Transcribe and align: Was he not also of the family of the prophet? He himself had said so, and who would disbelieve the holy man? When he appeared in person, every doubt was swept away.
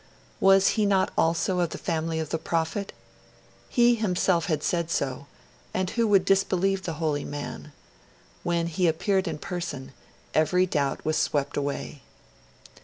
Was 0.39 0.69
he 0.69 0.87
not 0.87 1.13
also 1.15 1.59
of 1.59 1.69
the 1.69 1.77
family 1.77 2.17
of 2.17 2.29
the 2.29 2.39
prophet? 2.39 2.91
He 3.69 3.93
himself 3.93 4.47
had 4.47 4.63
said 4.63 4.89
so, 4.89 5.27
and 5.75 5.91
who 5.91 6.07
would 6.07 6.25
disbelieve 6.25 6.81
the 6.85 6.93
holy 6.97 7.23
man? 7.23 7.71
When 8.41 8.65
he 8.65 8.87
appeared 8.87 9.27
in 9.27 9.37
person, 9.37 9.93
every 10.33 10.65
doubt 10.65 11.05
was 11.05 11.17
swept 11.17 11.55
away. 11.55 12.01